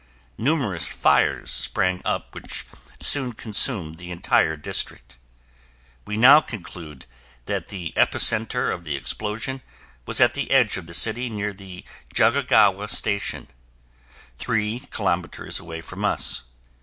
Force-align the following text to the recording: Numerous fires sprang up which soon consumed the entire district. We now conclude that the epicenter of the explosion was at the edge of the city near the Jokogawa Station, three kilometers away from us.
Numerous 0.39 0.91
fires 0.91 1.51
sprang 1.51 2.01
up 2.03 2.33
which 2.33 2.65
soon 2.99 3.33
consumed 3.33 3.99
the 3.99 4.09
entire 4.09 4.57
district. 4.57 5.19
We 6.05 6.17
now 6.17 6.41
conclude 6.41 7.05
that 7.45 7.67
the 7.67 7.93
epicenter 7.95 8.73
of 8.73 8.83
the 8.83 8.95
explosion 8.95 9.61
was 10.07 10.19
at 10.19 10.33
the 10.33 10.49
edge 10.49 10.75
of 10.75 10.87
the 10.87 10.95
city 10.95 11.29
near 11.29 11.53
the 11.53 11.85
Jokogawa 12.15 12.87
Station, 12.89 13.47
three 14.39 14.79
kilometers 14.89 15.59
away 15.59 15.81
from 15.81 16.03
us. 16.03 16.45